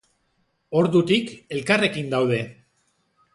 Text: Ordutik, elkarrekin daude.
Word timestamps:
Ordutik, 0.79 1.29
elkarrekin 1.57 2.09
daude. 2.15 2.41